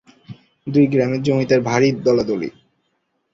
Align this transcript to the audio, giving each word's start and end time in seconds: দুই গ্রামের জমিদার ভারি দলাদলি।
দুই 0.67 0.85
গ্রামের 0.87 1.21
জমিদার 1.23 1.59
ভারি 1.61 1.89
দলাদলি। 2.05 2.49